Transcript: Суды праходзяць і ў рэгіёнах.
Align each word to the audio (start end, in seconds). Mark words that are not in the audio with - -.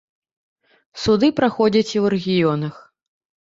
Суды 1.01 1.29
праходзяць 1.41 1.85
і 1.95 1.99
ў 2.03 2.13
рэгіёнах. 2.15 2.75